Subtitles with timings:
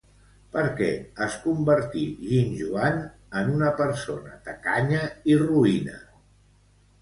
[0.53, 0.85] Per què
[1.25, 2.97] es convertí Ginjoan
[3.43, 6.01] en una persona tacanya i roïna?